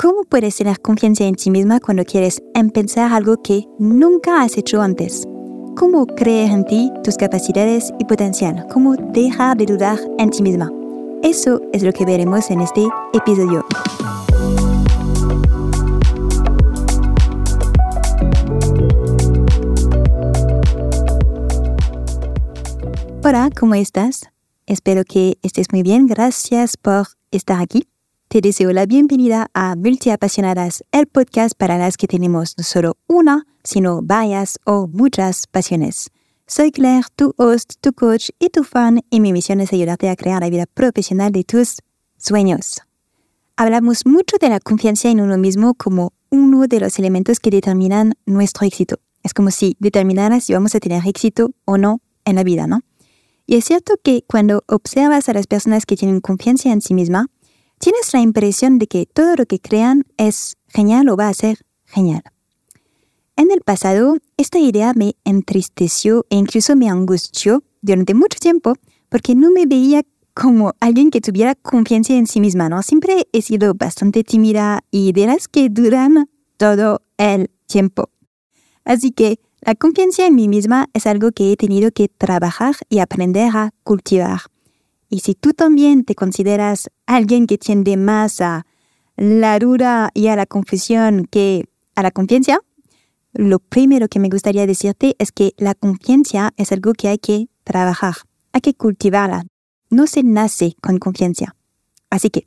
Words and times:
¿Cómo 0.00 0.24
puedes 0.24 0.56
tener 0.56 0.80
confianza 0.80 1.24
en 1.24 1.34
ti 1.34 1.50
misma 1.50 1.78
cuando 1.78 2.06
quieres 2.06 2.42
empezar 2.54 3.12
algo 3.12 3.42
que 3.42 3.66
nunca 3.78 4.40
has 4.40 4.56
hecho 4.56 4.80
antes? 4.80 5.28
¿Cómo 5.76 6.06
creer 6.06 6.52
en 6.52 6.64
ti, 6.64 6.90
tus 7.04 7.18
capacidades 7.18 7.92
y 7.98 8.06
potencial? 8.06 8.66
¿Cómo 8.72 8.96
dejar 8.96 9.58
de 9.58 9.66
dudar 9.66 9.98
en 10.16 10.30
ti 10.30 10.42
misma? 10.42 10.70
Eso 11.22 11.60
es 11.74 11.82
lo 11.82 11.92
que 11.92 12.06
veremos 12.06 12.50
en 12.50 12.62
este 12.62 12.88
episodio. 13.12 13.62
Hola, 23.22 23.50
¿cómo 23.54 23.74
estás? 23.74 24.22
Espero 24.64 25.04
que 25.04 25.36
estés 25.42 25.66
muy 25.72 25.82
bien. 25.82 26.06
Gracias 26.06 26.78
por 26.78 27.06
estar 27.30 27.60
aquí. 27.60 27.86
Te 28.32 28.40
deseo 28.40 28.72
la 28.72 28.86
bienvenida 28.86 29.50
a 29.54 29.74
Multiapasionadas, 29.74 30.84
el 30.92 31.08
podcast 31.08 31.56
para 31.58 31.78
las 31.78 31.96
que 31.96 32.06
tenemos 32.06 32.56
no 32.56 32.62
solo 32.62 32.96
una, 33.08 33.44
sino 33.64 34.02
varias 34.02 34.60
o 34.64 34.86
muchas 34.86 35.48
pasiones. 35.48 36.10
Soy 36.46 36.70
Claire, 36.70 37.08
tu 37.16 37.34
host, 37.38 37.72
tu 37.80 37.92
coach 37.92 38.28
y 38.38 38.50
tu 38.50 38.62
fan, 38.62 39.00
y 39.10 39.18
mi 39.18 39.32
misión 39.32 39.60
es 39.60 39.72
ayudarte 39.72 40.08
a 40.08 40.14
crear 40.14 40.42
la 40.42 40.48
vida 40.48 40.66
profesional 40.66 41.32
de 41.32 41.42
tus 41.42 41.78
sueños. 42.18 42.82
Hablamos 43.56 44.06
mucho 44.06 44.36
de 44.40 44.48
la 44.48 44.60
confianza 44.60 45.08
en 45.08 45.20
uno 45.20 45.36
mismo 45.36 45.74
como 45.74 46.12
uno 46.30 46.68
de 46.68 46.78
los 46.78 47.00
elementos 47.00 47.40
que 47.40 47.50
determinan 47.50 48.14
nuestro 48.26 48.64
éxito. 48.64 49.00
Es 49.24 49.34
como 49.34 49.50
si 49.50 49.76
determinara 49.80 50.38
si 50.38 50.52
vamos 50.52 50.76
a 50.76 50.78
tener 50.78 51.02
éxito 51.04 51.50
o 51.64 51.78
no 51.78 52.00
en 52.24 52.36
la 52.36 52.44
vida, 52.44 52.68
¿no? 52.68 52.82
Y 53.44 53.56
es 53.56 53.64
cierto 53.64 53.94
que 54.00 54.22
cuando 54.28 54.62
observas 54.68 55.28
a 55.28 55.32
las 55.32 55.48
personas 55.48 55.84
que 55.84 55.96
tienen 55.96 56.20
confianza 56.20 56.70
en 56.70 56.80
sí 56.80 56.94
misma, 56.94 57.26
tienes 57.80 58.12
la 58.12 58.20
impresión 58.20 58.78
de 58.78 58.86
que 58.86 59.06
todo 59.06 59.34
lo 59.36 59.46
que 59.46 59.58
crean 59.58 60.04
es 60.18 60.56
genial 60.68 61.08
o 61.08 61.16
va 61.16 61.28
a 61.28 61.34
ser 61.34 61.58
genial. 61.86 62.22
En 63.36 63.50
el 63.50 63.62
pasado, 63.62 64.18
esta 64.36 64.58
idea 64.58 64.92
me 64.94 65.16
entristeció 65.24 66.26
e 66.28 66.36
incluso 66.36 66.76
me 66.76 66.90
angustió 66.90 67.64
durante 67.80 68.12
mucho 68.14 68.38
tiempo 68.38 68.74
porque 69.08 69.34
no 69.34 69.50
me 69.50 69.64
veía 69.64 70.02
como 70.34 70.74
alguien 70.78 71.10
que 71.10 71.22
tuviera 71.22 71.54
confianza 71.54 72.12
en 72.12 72.26
sí 72.26 72.38
misma, 72.38 72.68
¿no? 72.68 72.82
Siempre 72.82 73.26
he 73.32 73.42
sido 73.42 73.74
bastante 73.74 74.24
tímida 74.24 74.84
y 74.90 75.12
de 75.12 75.26
las 75.26 75.48
que 75.48 75.70
duran 75.70 76.28
todo 76.58 77.02
el 77.16 77.50
tiempo. 77.66 78.10
Así 78.84 79.10
que 79.10 79.40
la 79.62 79.74
confianza 79.74 80.26
en 80.26 80.34
mí 80.34 80.48
misma 80.48 80.88
es 80.92 81.06
algo 81.06 81.32
que 81.32 81.52
he 81.52 81.56
tenido 81.56 81.90
que 81.92 82.08
trabajar 82.08 82.76
y 82.90 82.98
aprender 82.98 83.50
a 83.54 83.72
cultivar. 83.82 84.40
Y 85.10 85.20
si 85.20 85.34
tú 85.34 85.52
también 85.52 86.04
te 86.04 86.14
consideras 86.14 86.88
alguien 87.04 87.46
que 87.46 87.58
tiende 87.58 87.98
más 87.98 88.40
a 88.40 88.64
la 89.16 89.58
duda 89.58 90.10
y 90.14 90.28
a 90.28 90.36
la 90.36 90.46
confusión 90.46 91.26
que 91.30 91.64
a 91.94 92.02
la 92.02 92.10
confianza, 92.10 92.60
lo 93.32 93.58
primero 93.58 94.08
que 94.08 94.20
me 94.20 94.30
gustaría 94.30 94.66
decirte 94.66 95.16
es 95.18 95.32
que 95.32 95.52
la 95.58 95.74
confianza 95.74 96.52
es 96.56 96.72
algo 96.72 96.92
que 96.94 97.08
hay 97.08 97.18
que 97.18 97.48
trabajar, 97.64 98.14
hay 98.52 98.62
que 98.62 98.74
cultivarla. 98.74 99.44
No 99.90 100.06
se 100.06 100.22
nace 100.22 100.74
con 100.80 100.98
confianza. 100.98 101.56
Así 102.08 102.30
que 102.30 102.46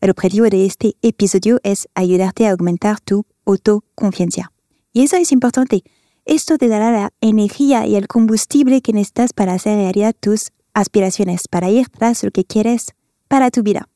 el 0.00 0.10
objetivo 0.10 0.46
de 0.46 0.66
este 0.66 0.96
episodio 1.02 1.60
es 1.62 1.88
ayudarte 1.94 2.46
a 2.46 2.50
aumentar 2.50 3.00
tu 3.00 3.24
autoconfianza. 3.46 4.52
Y 4.92 5.04
eso 5.04 5.16
es 5.16 5.30
importante 5.32 5.84
esto 6.30 6.58
te 6.58 6.68
dará 6.68 6.92
la 6.92 7.12
energía 7.20 7.86
y 7.86 7.96
el 7.96 8.06
combustible 8.06 8.82
que 8.82 8.92
necesitas 8.92 9.32
para 9.32 9.54
hacer 9.54 9.76
realidad 9.76 10.14
tus 10.18 10.50
aspiraciones, 10.80 11.48
para 11.48 11.70
ir 11.70 11.88
tras 11.88 12.22
lo 12.24 12.30
que 12.30 12.44
quieres 12.44 12.94
para 13.28 13.50
tu 13.50 13.62
vida. 13.62 13.88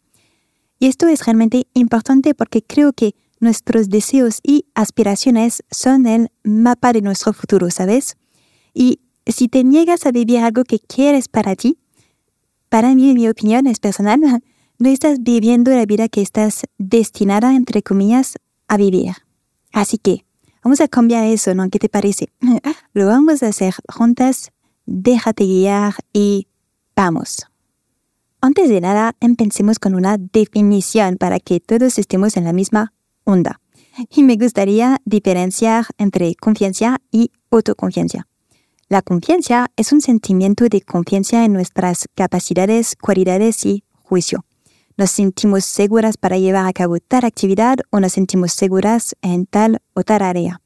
Y 0.79 0.87
esto 0.87 1.07
es 1.09 1.25
realmente 1.25 1.67
importante 1.75 2.35
porque 2.35 2.63
creo 2.63 2.93
que 2.93 3.15
nuestros 3.41 3.89
deseos 3.89 4.41
y 4.43 4.67
aspiraciones 4.75 5.63
son 5.71 6.07
el 6.07 6.31
mapa 6.43 6.93
de 6.93 7.03
nuestro 7.03 7.33
futuro, 7.33 7.71
¿sabes? 7.71 8.17
Y 8.73 9.01
si 9.27 9.49
te 9.49 9.65
niegas 9.65 10.07
a 10.07 10.13
vivir 10.13 10.39
algo 10.39 10.65
que 10.65 10.79
quieres 10.79 11.29
para 11.29 11.57
ti, 11.57 11.79
para 12.69 12.95
mí, 12.95 13.15
mi 13.15 13.29
opinión 13.29 13.67
es 13.67 13.81
personal, 13.81 14.21
no 14.79 14.89
estás 14.89 15.23
viviendo 15.23 15.71
la 15.71 15.87
vida 15.87 16.09
que 16.09 16.23
estás 16.23 16.65
destinada, 16.79 17.55
entre 17.55 17.83
comillas, 17.83 18.35
a 18.69 18.77
vivir. 18.77 19.13
Así 19.73 19.99
que, 19.99 20.25
Vamos 20.65 20.81
a 20.81 20.89
cambiar 20.89 21.27
eso, 21.27 21.55
¿no? 21.55 21.69
¿Qué 21.69 21.79
te 21.79 21.91
parece? 21.91 22.31
Lo 22.95 23.07
vamos 23.07 23.43
a 23.43 23.49
hacer 23.49 23.75
juntas. 23.87 24.51
Déjate 24.87 25.45
guiar 25.45 25.95
y 26.11 26.49
vamos. 26.97 27.47
Antes 28.41 28.69
de 28.69 28.81
nada, 28.81 29.17
empecemos 29.21 29.79
con 29.79 29.95
una 29.95 30.19
definición 30.19 31.17
para 31.17 31.41
que 31.41 31.61
todos 31.61 31.99
estemos 31.99 32.37
en 32.37 32.45
la 32.45 32.53
misma 32.53 32.93
onda. 33.25 33.61
Y 34.11 34.23
me 34.23 34.37
gustaría 34.37 35.01
diferenciar 35.05 35.87
entre 35.99 36.35
confianza 36.35 36.99
y 37.11 37.31
autoconfianza. 37.51 38.27
La 38.89 39.03
confianza 39.03 39.71
es 39.77 39.93
un 39.93 40.01
sentimiento 40.01 40.69
de 40.69 40.83
confianza 40.83 41.45
en 41.45 41.53
nuestras 41.53 42.07
capacidades, 42.15 42.97
cualidades 43.01 43.65
y 43.65 43.85
juicio 44.03 44.45
nos 44.97 45.11
sentimos 45.11 45.65
seguras 45.65 46.17
para 46.17 46.39
llevar 46.39 46.67
a 46.67 46.73
cabo 46.73 46.99
tal 46.99 47.25
actividad 47.25 47.79
o 47.91 48.01
nos 48.01 48.13
sentimos 48.13 48.53
seguras 48.53 49.17
en 49.23 49.47
tal 49.47 49.81
o 49.95 50.03
tal 50.03 50.23
área. 50.23 50.61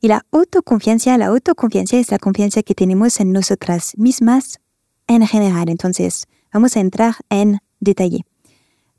Y 0.00 0.08
la 0.08 0.24
autoconfianza, 0.32 1.16
la 1.18 1.26
autoconfianza 1.26 1.96
es 1.96 2.10
la 2.10 2.18
confianza 2.18 2.62
que 2.62 2.74
tenemos 2.74 3.20
en 3.20 3.32
nosotras 3.32 3.94
mismas 3.96 4.60
en 5.06 5.26
general. 5.26 5.68
Entonces, 5.68 6.24
vamos 6.52 6.76
a 6.76 6.80
entrar 6.80 7.16
en 7.30 7.58
detalle. 7.80 8.24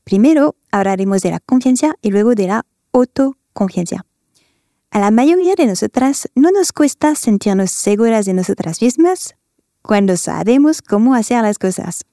Primero 0.04 0.56
hablaremos 0.72 1.22
de 1.22 1.32
la 1.32 1.40
confianza 1.40 1.96
y 2.02 2.12
luego 2.12 2.36
de 2.36 2.48
la 2.48 2.66
autoconfianza. 2.94 4.06
A 4.92 5.00
la 5.00 5.12
mayoría 5.12 5.56
de 5.56 5.66
nosotras 5.66 6.30
no 6.36 6.52
nos 6.52 6.72
cuesta 6.72 7.16
sentirnos 7.16 7.72
seguras 7.72 8.26
de 8.26 8.34
nosotras 8.34 8.82
mismas 8.82 9.36
cuando 9.82 10.16
sabemos 10.16 10.82
cómo 10.82 11.16
hacer 11.16 11.42
las 11.42 11.60
cosas. 11.60 12.06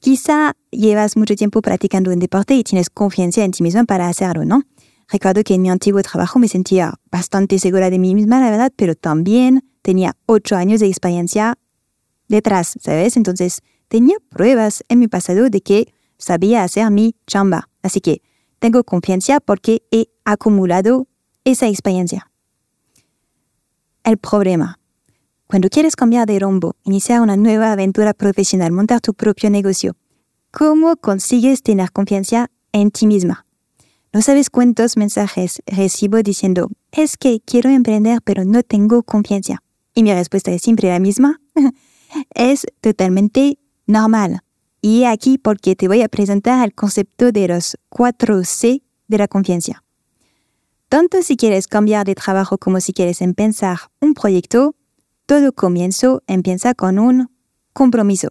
Quizá 0.00 0.54
llevas 0.70 1.16
mucho 1.16 1.34
tiempo 1.34 1.62
practicando 1.62 2.10
un 2.10 2.18
deporte 2.18 2.54
y 2.54 2.62
tienes 2.62 2.90
confianza 2.90 3.42
en 3.42 3.52
ti 3.52 3.62
misma 3.62 3.84
para 3.84 4.08
hacerlo, 4.08 4.44
¿no? 4.44 4.64
Recuerdo 5.08 5.42
que 5.44 5.54
en 5.54 5.62
mi 5.62 5.70
antiguo 5.70 6.02
trabajo 6.02 6.38
me 6.38 6.48
sentía 6.48 6.94
bastante 7.10 7.58
segura 7.58 7.90
de 7.90 7.98
mí 7.98 8.14
misma, 8.14 8.40
la 8.40 8.50
verdad, 8.50 8.72
pero 8.76 8.94
también 8.94 9.64
tenía 9.82 10.14
ocho 10.26 10.56
años 10.56 10.80
de 10.80 10.88
experiencia 10.88 11.56
detrás, 12.28 12.74
¿sabes? 12.80 13.16
Entonces 13.16 13.60
tenía 13.88 14.16
pruebas 14.28 14.84
en 14.88 14.98
mi 14.98 15.08
pasado 15.08 15.50
de 15.50 15.60
que 15.60 15.92
sabía 16.18 16.62
hacer 16.62 16.90
mi 16.90 17.14
chamba. 17.26 17.68
Así 17.82 18.00
que 18.00 18.22
tengo 18.58 18.84
confianza 18.84 19.40
porque 19.40 19.82
he 19.90 20.08
acumulado 20.24 21.06
esa 21.44 21.68
experiencia. 21.68 22.30
El 24.04 24.18
problema 24.18 24.78
cuando 25.46 25.68
quieres 25.68 25.94
cambiar 25.94 26.26
de 26.26 26.38
rumbo, 26.38 26.74
iniciar 26.84 27.20
una 27.20 27.36
nueva 27.36 27.70
aventura 27.70 28.14
profesional, 28.14 28.72
montar 28.72 29.00
tu 29.00 29.12
propio 29.12 29.50
negocio, 29.50 29.94
¿cómo 30.50 30.96
consigues 30.96 31.62
tener 31.62 31.92
confianza 31.92 32.50
en 32.72 32.90
ti 32.90 33.06
misma? 33.06 33.46
No 34.12 34.22
sabes 34.22 34.48
cuántos 34.48 34.96
mensajes 34.96 35.62
recibo 35.66 36.22
diciendo, 36.22 36.70
es 36.92 37.16
que 37.16 37.40
quiero 37.44 37.68
emprender 37.70 38.20
pero 38.24 38.44
no 38.44 38.62
tengo 38.62 39.02
confianza. 39.02 39.62
Y 39.94 40.02
mi 40.02 40.12
respuesta 40.12 40.50
es 40.50 40.62
siempre 40.62 40.88
la 40.88 40.98
misma. 40.98 41.40
es 42.34 42.66
totalmente 42.80 43.58
normal. 43.86 44.40
Y 44.80 45.04
aquí 45.04 45.38
porque 45.38 45.76
te 45.76 45.88
voy 45.88 46.02
a 46.02 46.08
presentar 46.08 46.64
el 46.64 46.74
concepto 46.74 47.32
de 47.32 47.48
los 47.48 47.78
4 47.88 48.44
C 48.44 48.82
de 49.08 49.18
la 49.18 49.28
confianza. 49.28 49.82
Tanto 50.88 51.22
si 51.22 51.36
quieres 51.36 51.66
cambiar 51.66 52.06
de 52.06 52.14
trabajo 52.14 52.58
como 52.58 52.80
si 52.80 52.92
quieres 52.92 53.22
empezar 53.22 53.78
un 54.00 54.14
proyecto, 54.14 54.76
todo 55.26 55.52
comienzo 55.52 56.22
empieza 56.26 56.74
con 56.74 56.98
un 56.98 57.30
compromiso. 57.72 58.28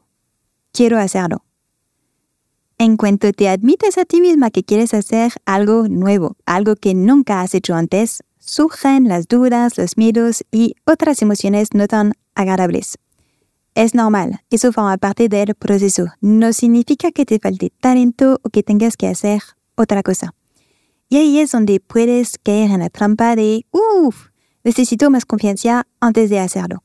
Quiero 0.72 1.00
hacerlo. 1.00 1.44
En 2.78 2.98
cuanto 2.98 3.32
te 3.32 3.50
admites 3.50 3.98
a 3.98 4.06
ti 4.06 4.22
misma 4.22 4.52
que 4.52 4.64
quieres 4.64 4.94
hacer 4.94 5.34
algo 5.46 5.88
nuevo, 5.88 6.36
algo 6.46 6.76
que 6.76 6.94
nunca 6.94 7.42
has 7.42 7.54
hecho 7.54 7.76
antes, 7.76 8.24
surgen 8.40 9.08
las 9.08 9.28
dudas, 9.28 9.78
los 9.78 9.98
miedos 9.98 10.44
y 10.52 10.76
otras 10.86 11.22
emociones 11.22 11.70
no 11.74 11.88
tan 11.88 12.14
agradables. 12.36 12.98
Es 13.76 13.96
normal, 13.96 14.42
eso 14.52 14.72
forma 14.72 14.98
parte 14.98 15.30
del 15.30 15.56
proceso. 15.56 16.06
No 16.22 16.54
significa 16.54 17.12
que 17.12 17.26
te 17.26 17.40
falte 17.40 17.72
talento 17.82 18.40
o 18.44 18.50
que 18.50 18.62
tengas 18.62 18.98
que 18.98 19.08
hacer 19.08 19.42
otra 19.76 20.04
cosa. 20.04 20.36
Y 21.10 21.18
ahí 21.18 21.40
es 21.40 21.52
donde 21.52 21.80
puedes 21.80 22.38
caer 22.38 22.70
en 22.70 22.80
la 22.80 22.90
trampa 22.90 23.36
de, 23.36 23.66
uff, 23.72 24.28
necesito 24.64 25.10
más 25.10 25.26
confianza 25.26 25.88
antes 26.00 26.30
de 26.30 26.40
hacerlo. 26.40 26.84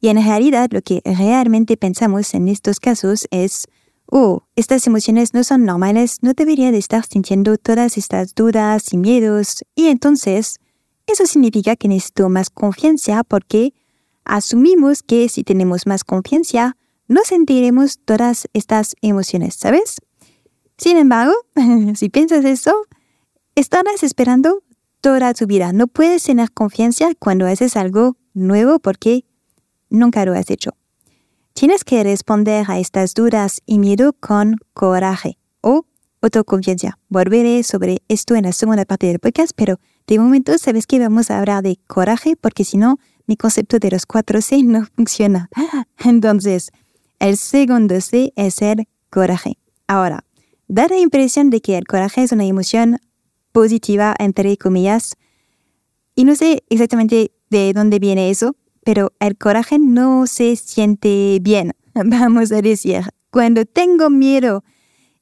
Y 0.00 0.08
en 0.08 0.22
realidad 0.22 0.68
lo 0.72 0.82
que 0.82 1.02
realmente 1.04 1.76
pensamos 1.76 2.34
en 2.34 2.48
estos 2.48 2.80
casos 2.80 3.26
es, 3.30 3.68
oh, 4.06 4.42
estas 4.56 4.86
emociones 4.86 5.34
no 5.34 5.44
son 5.44 5.64
normales, 5.64 6.18
no 6.20 6.34
debería 6.34 6.72
de 6.72 6.78
estar 6.78 7.06
sintiendo 7.06 7.56
todas 7.58 7.96
estas 7.96 8.34
dudas 8.34 8.92
y 8.92 8.98
miedos. 8.98 9.64
Y 9.74 9.86
entonces, 9.86 10.58
eso 11.06 11.26
significa 11.26 11.76
que 11.76 11.88
necesito 11.88 12.28
más 12.28 12.50
confianza 12.50 13.22
porque 13.24 13.72
asumimos 14.24 15.02
que 15.02 15.28
si 15.28 15.44
tenemos 15.44 15.86
más 15.86 16.04
confianza, 16.04 16.76
no 17.08 17.20
sentiremos 17.24 17.98
todas 17.98 18.48
estas 18.52 18.96
emociones, 19.02 19.54
¿sabes? 19.54 19.96
Sin 20.78 20.96
embargo, 20.96 21.34
si 21.94 22.08
piensas 22.08 22.44
eso, 22.44 22.72
estarás 23.54 24.02
esperando 24.02 24.62
toda 25.00 25.34
tu 25.34 25.46
vida. 25.46 25.72
No 25.72 25.86
puedes 25.86 26.22
tener 26.24 26.50
confianza 26.52 27.10
cuando 27.18 27.46
haces 27.46 27.76
algo 27.76 28.16
nuevo 28.32 28.78
porque 28.78 29.24
nunca 29.90 30.24
lo 30.24 30.32
has 30.32 30.50
hecho. 30.50 30.70
Tienes 31.52 31.84
que 31.84 32.02
responder 32.02 32.64
a 32.68 32.78
estas 32.78 33.14
dudas 33.14 33.60
y 33.66 33.78
miedo 33.78 34.12
con 34.12 34.56
coraje 34.72 35.38
o 35.60 35.86
autoconfianza. 36.20 36.98
Volveré 37.08 37.62
sobre 37.62 37.98
esto 38.08 38.34
en 38.34 38.44
la 38.44 38.52
segunda 38.52 38.84
parte 38.84 39.06
del 39.06 39.20
podcast, 39.20 39.52
pero 39.54 39.78
de 40.06 40.18
momento 40.18 40.58
sabes 40.58 40.86
que 40.86 40.98
vamos 40.98 41.30
a 41.30 41.38
hablar 41.38 41.62
de 41.62 41.78
coraje 41.86 42.34
porque 42.34 42.64
si 42.64 42.76
no, 42.76 42.98
mi 43.26 43.36
concepto 43.36 43.78
de 43.78 43.90
los 43.90 44.06
cuatro 44.06 44.40
C 44.40 44.62
no 44.62 44.86
funciona. 44.94 45.48
Entonces, 46.04 46.70
el 47.18 47.36
segundo 47.36 48.00
C 48.00 48.32
es 48.36 48.60
el 48.62 48.86
coraje. 49.10 49.58
Ahora, 49.86 50.24
da 50.68 50.88
la 50.88 50.98
impresión 50.98 51.50
de 51.50 51.60
que 51.60 51.76
el 51.76 51.86
coraje 51.86 52.22
es 52.22 52.32
una 52.32 52.44
emoción 52.44 52.98
positiva, 53.52 54.14
entre 54.18 54.56
comillas. 54.56 55.16
Y 56.14 56.24
no 56.24 56.34
sé 56.34 56.64
exactamente 56.68 57.32
de 57.50 57.72
dónde 57.72 57.98
viene 57.98 58.30
eso, 58.30 58.56
pero 58.84 59.12
el 59.20 59.36
coraje 59.36 59.78
no 59.78 60.26
se 60.26 60.56
siente 60.56 61.38
bien, 61.40 61.72
vamos 61.94 62.52
a 62.52 62.60
decir. 62.60 63.02
Cuando 63.30 63.64
tengo 63.64 64.10
miedo 64.10 64.64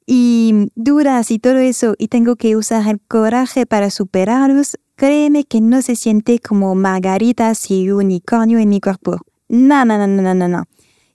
y 0.05 0.69
dudas 0.75 1.31
y 1.31 1.39
todo 1.39 1.57
eso 1.57 1.95
y 1.97 2.09
tengo 2.09 2.35
que 2.35 2.55
usar 2.55 2.87
el 2.87 2.99
coraje 2.99 3.65
para 3.65 3.89
superarlos, 3.89 4.77
créeme 4.95 5.43
que 5.43 5.61
no 5.61 5.81
se 5.81 5.95
siente 5.95 6.39
como 6.39 6.75
margaritas 6.75 7.69
y 7.71 7.91
unicornio 7.91 8.59
en 8.59 8.69
mi 8.69 8.79
cuerpo. 8.79 9.17
No, 9.49 9.85
no, 9.85 9.97
no, 9.97 10.07
no, 10.07 10.33
no, 10.33 10.47
no. 10.47 10.63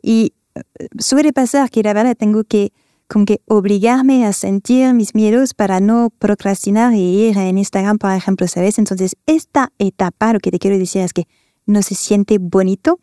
Y 0.02 0.34
eh, 0.54 0.62
suele 0.98 1.32
pasar 1.32 1.70
que 1.70 1.82
la 1.82 1.92
verdad 1.92 2.16
tengo 2.16 2.44
que 2.44 2.72
como 3.08 3.24
que 3.24 3.40
obligarme 3.46 4.26
a 4.26 4.34
sentir 4.34 4.92
mis 4.92 5.14
miedos 5.14 5.54
para 5.54 5.80
no 5.80 6.10
procrastinar 6.18 6.92
y 6.92 7.28
ir 7.28 7.38
en 7.38 7.56
Instagram, 7.56 7.96
por 7.96 8.12
ejemplo, 8.12 8.46
¿sabes? 8.46 8.78
Entonces, 8.78 9.16
esta 9.26 9.72
etapa, 9.78 10.32
lo 10.34 10.40
que 10.40 10.50
te 10.50 10.58
quiero 10.58 10.76
decir 10.78 11.00
es 11.00 11.14
que 11.14 11.26
no 11.64 11.80
se 11.82 11.94
siente 11.94 12.36
bonito 12.38 13.00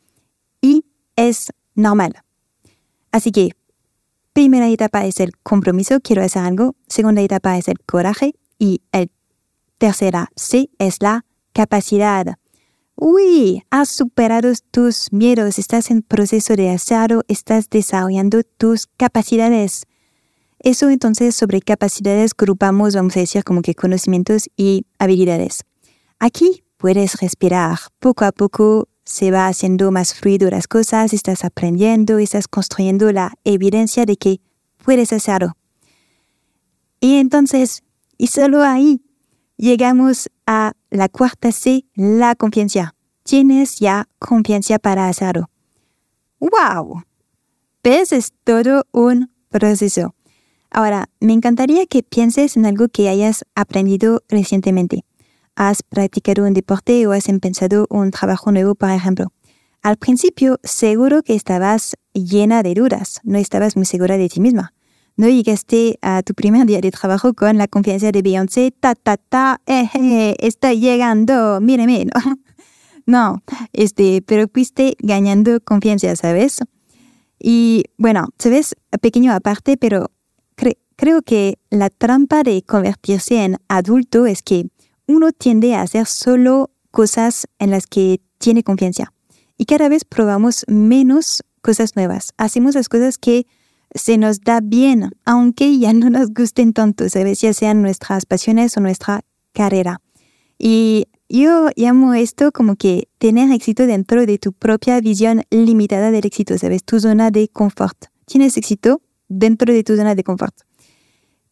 y 0.62 0.86
es 1.16 1.52
normal. 1.74 2.22
Así 3.12 3.32
que, 3.32 3.52
primera 4.34 4.70
etapa 4.70 5.06
es 5.06 5.20
el 5.20 5.32
compromiso, 5.38 6.00
quiero 6.02 6.22
hacer 6.22 6.44
algo. 6.44 6.76
Segunda 6.88 7.22
etapa 7.22 7.58
es 7.58 7.68
el 7.68 7.80
coraje. 7.80 8.36
Y 8.60 8.82
el 8.92 9.10
tercera 9.78 10.30
C 10.36 10.70
es 10.80 11.02
la 11.02 11.26
capacidad. 11.54 12.38
Uy, 12.96 13.64
has 13.72 13.90
superado 13.90 14.54
tus 14.72 15.12
miedos, 15.12 15.60
estás 15.60 15.92
en 15.92 16.02
proceso 16.02 16.56
de 16.56 16.70
hacerlo, 16.70 17.24
estás 17.28 17.70
desarrollando 17.70 18.42
tus 18.58 18.88
capacidades. 18.98 19.84
Eso 20.60 20.90
entonces 20.90 21.36
sobre 21.36 21.62
capacidades 21.62 22.32
grupamos, 22.36 22.96
vamos 22.96 23.18
a 23.18 23.20
decir, 23.20 23.44
como 23.44 23.62
que 23.62 23.76
conocimientos 23.76 24.50
y 24.56 24.86
habilidades. 24.98 25.66
Aquí 26.20 26.64
puedes 26.78 27.20
respirar. 27.20 27.78
Poco 28.00 28.26
a 28.26 28.32
poco 28.32 28.88
se 29.04 29.30
va 29.30 29.48
haciendo 29.48 29.92
más 29.92 30.14
fluido 30.14 30.50
las 30.50 30.68
cosas, 30.68 31.14
estás 31.14 31.46
aprendiendo, 31.46 32.18
estás 32.18 32.48
construyendo 32.48 33.12
la 33.12 33.34
evidencia 33.44 34.06
de 34.06 34.16
que 34.16 34.40
puedes 34.84 35.14
hacerlo. 35.14 35.54
Y 37.00 37.18
entonces, 37.18 37.84
y 38.18 38.28
solo 38.28 38.64
ahí, 38.64 39.02
llegamos 39.58 40.30
a 40.46 40.74
la 40.90 41.10
cuarta 41.10 41.52
C, 41.52 41.86
la 41.96 42.36
confianza. 42.36 42.96
Tienes 43.24 43.80
ya 43.80 44.08
confianza 44.20 44.80
para 44.80 45.08
hacerlo. 45.08 45.50
¡Wow! 46.40 47.04
¿Ves? 47.84 48.12
Es 48.12 48.34
todo 48.44 48.86
un 48.92 49.32
proceso. 49.50 50.16
Ahora, 50.70 51.10
me 51.20 51.34
encantaría 51.34 51.86
que 51.86 52.04
pienses 52.04 52.58
en 52.58 52.66
algo 52.66 52.90
que 52.90 53.10
hayas 53.10 53.46
aprendido 53.56 54.24
recientemente. 54.28 55.06
Has 55.56 55.84
practicado 55.84 56.44
un 56.46 56.54
deporte 56.54 57.08
o 57.08 57.14
has 57.14 57.30
empezado 57.30 57.88
un 57.90 58.12
trabajo 58.12 58.52
nuevo, 58.52 58.76
por 58.76 58.90
ejemplo. 58.90 59.32
Al 59.82 59.98
principio, 59.98 60.60
seguro 60.64 61.24
que 61.24 61.36
estabas 61.36 61.96
llena 62.14 62.64
de 62.64 62.74
dudas, 62.74 63.22
no 63.24 63.38
estabas 63.38 63.76
muy 63.76 63.86
segura 63.86 64.18
de 64.18 64.28
ti 64.28 64.42
misma. 64.42 64.74
No 65.18 65.30
llegaste 65.30 65.98
a 66.02 66.24
tu 66.24 66.34
primer 66.34 66.66
día 66.66 66.82
de 66.82 66.92
trabajo 66.92 67.34
con 67.34 67.58
la 67.58 67.68
confianza 67.68 68.12
de 68.12 68.22
Beyoncé, 68.22 68.72
ta, 68.72 68.96
ta, 68.96 69.18
ta, 69.18 69.62
eh, 69.66 69.90
eh, 69.96 70.36
estoy 70.40 70.80
llegando, 70.80 71.60
míreme, 71.62 72.06
¿no? 72.06 72.12
No, 73.08 73.44
este, 73.72 74.24
pero 74.24 74.48
fuiste 74.52 74.96
ganando 74.98 75.60
confianza, 75.62 76.16
¿sabes? 76.16 76.58
Y 77.40 77.84
bueno, 78.00 78.30
sabes, 78.40 78.76
pequeño 79.00 79.32
aparte, 79.32 79.78
pero 79.78 80.10
Creo 80.98 81.22
que 81.22 81.60
la 81.70 81.90
trampa 81.90 82.44
de 82.44 82.62
convertirse 82.64 83.44
en 83.44 83.58
adulto 83.68 84.26
es 84.26 84.42
que 84.42 84.70
uno 85.08 85.32
tiende 85.34 85.76
a 85.76 85.82
hacer 85.82 86.06
solo 86.06 86.72
cosas 86.92 87.48
en 87.60 87.72
las 87.72 87.86
que 87.86 88.22
tiene 88.38 88.64
confianza. 88.64 89.12
Y 89.58 89.66
cada 89.66 89.90
vez 89.90 90.06
probamos 90.06 90.64
menos 90.68 91.44
cosas 91.62 91.96
nuevas. 91.98 92.34
Hacemos 92.38 92.76
las 92.76 92.88
cosas 92.88 93.18
que 93.18 93.46
se 93.96 94.18
nos 94.18 94.42
da 94.42 94.60
bien, 94.62 95.12
aunque 95.26 95.80
ya 95.80 95.94
no 95.94 96.10
nos 96.10 96.32
gusten 96.34 96.74
tanto, 96.74 97.10
¿sabes? 97.10 97.42
Ya 97.42 97.54
sean 97.54 97.82
nuestras 97.82 98.26
pasiones 98.26 98.76
o 98.78 98.82
nuestra 98.82 99.22
carrera. 99.54 100.02
Y 100.60 101.08
yo 101.30 101.70
llamo 101.76 102.14
esto 102.14 102.52
como 102.52 102.76
que 102.76 103.08
tener 103.18 103.52
éxito 103.52 103.88
dentro 103.88 104.26
de 104.26 104.38
tu 104.38 104.54
propia 104.54 105.00
visión 105.00 105.44
limitada 105.50 106.12
del 106.12 106.26
éxito, 106.26 106.58
¿sabes? 106.58 106.84
Tu 106.84 107.00
zona 107.00 107.32
de 107.32 107.48
confort. 107.48 107.98
Tienes 108.26 108.58
éxito 108.58 109.02
dentro 109.28 109.74
de 109.74 109.84
tu 109.84 109.96
zona 109.96 110.14
de 110.14 110.24
confort. 110.24 110.56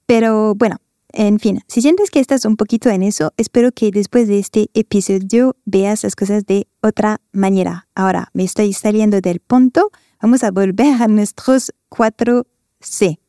Pero 0.05 0.53
bueno, 0.53 0.77
en 1.15 1.39
fin, 1.39 1.61
si 1.67 1.81
sientes 1.81 2.09
que 2.09 2.19
estás 2.19 2.43
un 2.43 2.57
poquito 2.57 2.89
en 2.89 3.03
eso, 3.03 3.33
espero 3.37 3.71
que 3.71 3.91
después 3.91 4.27
de 4.27 4.39
este 4.39 4.69
episodio 4.73 5.55
veas 5.63 6.03
las 6.03 6.15
cosas 6.15 6.45
de 6.45 6.67
otra 6.81 7.21
manera. 7.31 7.87
Ahora, 7.95 8.29
me 8.33 8.43
estoy 8.43 8.73
saliendo 8.73 9.21
del 9.21 9.39
punto. 9.39 9.91
Vamos 10.23 10.41
a 10.45 10.51
volver 10.51 11.01
a 11.01 11.09
nuestros 11.09 11.73
4C. 11.89 13.19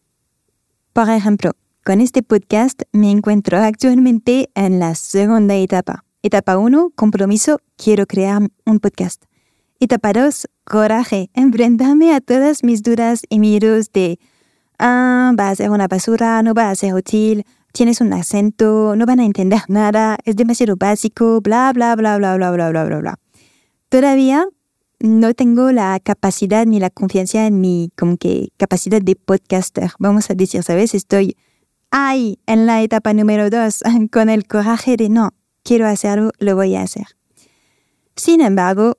Por 0.93 1.11
ejemplo, 1.11 1.51
con 1.85 2.01
este 2.01 2.23
podcast 2.23 2.83
me 2.93 3.11
encuentro 3.11 3.59
actualmente 3.59 4.49
en 4.55 4.79
la 4.79 4.95
segunda 4.95 5.57
etapa. 5.57 6.05
Etapa 6.23 6.57
1, 6.57 6.93
compromiso, 6.95 7.59
quiero 7.77 8.07
crear 8.07 8.43
un 8.65 8.79
podcast. 8.79 9.25
Etapa 9.81 10.13
2, 10.13 10.47
coraje, 10.63 11.31
enfrentarme 11.35 12.15
a 12.15 12.21
todas 12.21 12.63
mis 12.63 12.85
dudas 12.85 13.23
y 13.29 13.41
miedos 13.41 13.91
de 13.91 14.21
ah, 14.79 15.33
va 15.37 15.51
a 15.51 15.55
ser 15.57 15.71
una 15.71 15.89
basura, 15.89 16.45
no 16.45 16.55
va 16.55 16.71
a 16.71 16.77
ser 16.77 16.95
útil, 16.95 17.45
tienes 17.73 18.01
un 18.01 18.13
acento, 18.13 18.95
no 18.95 19.05
van 19.05 19.19
a 19.19 19.25
entender 19.25 19.63
nada, 19.67 20.17
es 20.25 20.37
demasiado 20.37 20.77
básico, 20.77 21.41
bla, 21.41 21.73
bla, 21.73 21.97
bla, 21.97 22.19
bla, 22.19 22.37
bla, 22.37 22.53
bla, 22.53 22.71
bla, 22.71 22.85
bla, 22.85 22.99
bla. 23.01 23.19
Todavía 23.89 24.47
no 25.05 25.35
tengo 25.35 25.71
la 25.71 26.01
capacidad 26.01 26.65
ni 26.65 26.81
la 26.81 26.89
confianza 26.89 27.47
en 27.47 27.61
mi 27.61 27.91
como 27.95 28.17
que 28.17 28.49
capacidad 28.57 29.03
de 29.03 29.17
podcaster. 29.17 29.91
Vamos 29.99 30.31
a 30.31 30.35
decir, 30.35 30.63
¿sabes? 30.63 30.95
Estoy 30.95 31.37
ahí 31.91 32.39
en 32.47 32.65
la 32.65 32.83
etapa 32.83 33.13
número 33.13 33.51
dos 33.51 33.83
con 34.11 34.31
el 34.31 34.47
coraje 34.47 34.97
de 34.97 35.11
no, 35.11 35.35
quiero 35.63 35.87
hacerlo, 35.87 36.31
lo 36.39 36.57
voy 36.57 36.75
a 36.75 36.83
hacer. 36.83 37.07
Sin 38.17 38.41
embargo, 38.41 38.97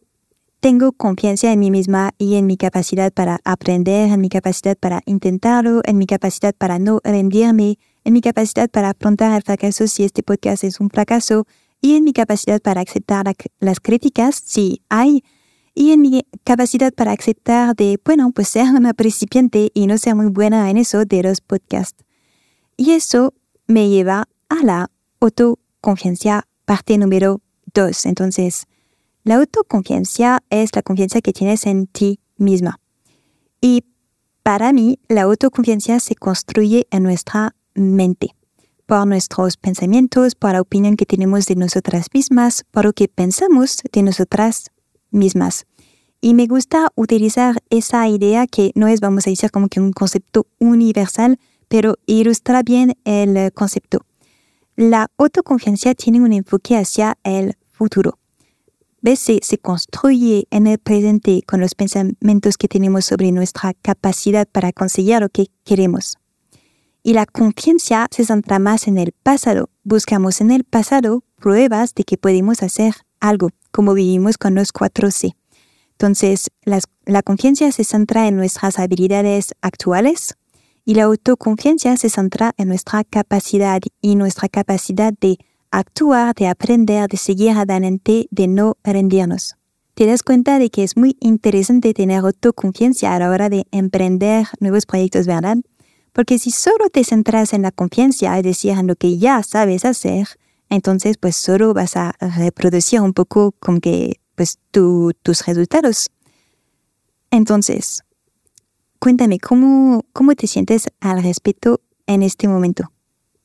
tengo 0.60 0.92
confianza 0.92 1.52
en 1.52 1.60
mí 1.60 1.72
misma 1.72 2.12
y 2.20 2.36
en 2.36 2.46
mi 2.46 2.56
capacidad 2.56 3.12
para 3.12 3.40
aprender, 3.44 4.12
en 4.12 4.22
mi 4.22 4.30
capacidad 4.30 4.78
para 4.78 5.02
intentarlo, 5.08 5.82
en 5.86 5.98
mi 5.98 6.06
capacidad 6.06 6.54
para 6.54 6.78
no 6.78 7.00
rendirme, 7.04 7.80
en 8.04 8.14
mi 8.14 8.22
capacidad 8.22 8.70
para 8.70 8.92
afrontar 8.92 9.36
el 9.36 9.42
fracaso 9.42 9.88
si 9.88 10.04
este 10.04 10.22
podcast 10.22 10.64
es 10.66 10.80
un 10.80 10.92
fracaso 10.92 11.48
y 11.82 11.96
en 11.96 12.04
mi 12.04 12.14
capacidad 12.14 12.62
para 12.62 12.82
aceptar 12.82 13.26
las 13.60 13.80
críticas 13.80 14.36
si 14.36 14.84
hay 14.90 15.24
y 15.76 15.92
en 15.92 16.02
mi 16.02 16.26
capacidad 16.46 16.94
para 16.94 17.12
aceptar 17.12 17.76
de, 17.76 18.00
bueno, 18.04 18.32
pues 18.32 18.48
ser 18.48 18.70
una 18.70 18.94
principiante 18.94 19.72
y 19.74 19.88
no 19.88 19.98
ser 19.98 20.16
muy 20.16 20.28
buena 20.28 20.70
en 20.70 20.78
eso 20.78 21.04
de 21.04 21.22
los 21.22 21.42
podcasts. 21.42 22.04
Y 22.78 22.92
eso 22.92 23.34
me 23.68 23.90
lleva 23.90 24.30
a 24.50 24.64
la 24.64 24.90
autoconfianza 25.20 26.48
parte 26.64 26.98
número 26.98 27.42
dos. 27.74 28.06
Entonces, 28.06 28.66
la 29.24 29.36
autoconfianza 29.36 30.42
es 30.50 30.74
la 30.74 30.82
confianza 30.82 31.20
que 31.22 31.34
tienes 31.34 31.66
en 31.66 31.88
ti 31.88 32.20
misma. 32.38 32.80
Y 33.60 33.84
para 34.44 34.72
mí, 34.72 35.00
la 35.10 35.24
autoconfianza 35.24 36.00
se 36.00 36.16
construye 36.16 36.88
en 36.90 37.04
nuestra 37.04 37.56
mente, 37.74 38.36
por 38.86 39.08
nuestros 39.08 39.58
pensamientos, 39.58 40.36
por 40.36 40.54
la 40.54 40.62
opinión 40.62 40.96
que 40.96 41.06
tenemos 41.06 41.48
de 41.48 41.56
nosotras 41.56 42.08
mismas, 42.14 42.64
por 42.72 42.86
lo 42.86 42.94
que 42.94 43.08
pensamos 43.08 43.82
de 43.92 44.04
nosotras 44.04 44.72
mismas. 45.16 45.66
Y 46.22 46.34
me 46.34 46.48
gusta 46.48 46.92
utilizar 46.96 47.62
esa 47.70 48.08
idea 48.08 48.48
que 48.48 48.72
no 48.76 48.88
es, 48.88 49.00
vamos 49.00 49.28
a 49.28 49.30
decir, 49.30 49.52
como 49.52 49.68
que 49.68 49.80
un 49.80 49.94
concepto 49.94 50.48
universal, 50.60 51.40
pero 51.68 51.96
ilustra 52.06 52.64
bien 52.64 52.96
el 53.04 53.52
concepto. 53.54 54.06
La 54.76 55.08
autoconfianza 55.18 55.94
tiene 55.96 56.22
un 56.22 56.34
enfoque 56.34 56.78
hacia 56.78 57.18
el 57.24 57.56
futuro 57.72 58.20
veces 59.06 59.42
se 59.44 59.60
construye 59.60 60.48
en 60.50 60.66
el 60.66 60.80
presente 60.80 61.44
con 61.46 61.62
los 61.62 61.76
pensamientos 61.76 62.58
que 62.58 62.68
tenemos 62.68 63.06
sobre 63.06 63.32
nuestra 63.32 63.76
capacidad 63.76 64.48
para 64.48 64.74
conseguir 64.74 65.20
lo 65.20 65.30
que 65.30 65.46
queremos. 65.64 66.18
Y 67.04 67.14
la 67.14 67.28
conciencia 67.28 68.08
se 68.10 68.26
centra 68.26 68.58
más 68.58 68.88
en 68.88 68.98
el 68.98 69.12
pasado. 69.12 69.70
Buscamos 69.84 70.42
en 70.42 70.50
el 70.50 70.64
pasado 70.64 71.24
pruebas 71.36 71.94
de 71.94 72.04
que 72.04 72.18
podemos 72.18 72.64
hacer 72.64 72.96
algo, 73.20 73.52
como 73.76 73.94
vivimos 73.94 74.38
con 74.38 74.56
los 74.56 74.74
4C. 74.74 75.36
Entonces, 75.92 76.50
la 76.64 77.22
conciencia 77.24 77.74
se 77.74 77.84
centra 77.84 78.26
en 78.30 78.38
nuestras 78.38 78.80
habilidades 78.80 79.54
actuales 79.62 80.36
y 80.86 80.96
la 80.96 81.04
autoconfianza 81.04 81.98
se 81.98 82.10
centra 82.10 82.54
en 82.56 82.70
nuestra 82.70 83.04
capacidad 83.04 83.82
y 84.00 84.16
nuestra 84.16 84.48
capacidad 84.48 85.12
de 85.20 85.40
actuar, 85.72 86.34
de 86.36 86.48
aprender, 86.48 87.10
de 87.10 87.18
seguir 87.18 87.52
adelante, 87.52 88.30
de 88.32 88.48
no 88.48 88.78
rendirnos. 88.82 89.58
Te 89.94 90.06
das 90.06 90.24
cuenta 90.24 90.58
de 90.58 90.70
que 90.70 90.84
es 90.84 90.96
muy 90.96 91.18
interesante 91.20 91.94
tener 91.94 92.20
autoconfianza 92.20 93.14
a 93.14 93.20
la 93.20 93.30
hora 93.30 93.50
de 93.50 93.66
emprender 93.72 94.48
nuevos 94.62 94.86
proyectos, 94.86 95.28
¿verdad? 95.28 95.58
Porque 96.14 96.40
si 96.40 96.52
solo 96.52 96.90
te 96.90 97.04
centras 97.04 97.52
en 97.52 97.64
la 97.64 97.72
confianza, 97.72 98.38
es 98.38 98.44
decir, 98.44 98.72
en 98.72 98.88
lo 98.88 98.96
que 98.96 99.18
ya 99.18 99.44
sabes 99.44 99.84
hacer, 99.84 100.30
entonces 100.70 101.18
pues 101.18 101.36
solo 101.36 101.74
vas 101.74 101.96
a 101.96 102.16
reproducir 102.20 103.02
un 103.02 103.14
poco 103.14 103.54
con 103.60 103.80
que 103.80 104.20
pues 104.36 104.60
tus 104.72 105.46
resultados. 105.46 106.10
Entonces, 107.32 108.04
cuéntame, 109.00 109.40
¿cómo, 109.40 110.06
¿cómo 110.14 110.36
te 110.36 110.48
sientes 110.48 110.88
al 111.00 111.24
respecto 111.24 111.82
en 112.08 112.24
este 112.24 112.48
momento? 112.48 112.92